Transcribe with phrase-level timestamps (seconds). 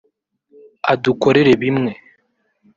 [0.91, 1.91] adukukorera bimwe